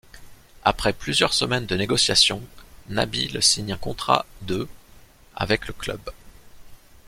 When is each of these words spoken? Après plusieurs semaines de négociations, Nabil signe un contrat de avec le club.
Après 0.63 0.93
plusieurs 0.93 1.31
semaines 1.31 1.67
de 1.67 1.75
négociations, 1.75 2.41
Nabil 2.89 3.37
signe 3.43 3.71
un 3.73 3.77
contrat 3.77 4.25
de 4.41 4.67
avec 5.35 5.67
le 5.67 5.73
club. 5.73 5.99